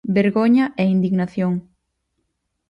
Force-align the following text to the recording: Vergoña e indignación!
Vergoña 0.17 0.65
e 0.81 0.83
indignación! 0.95 1.53